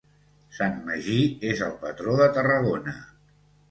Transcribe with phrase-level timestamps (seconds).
[0.59, 1.19] Sant Magí
[1.53, 3.01] és el patró de Tarragona.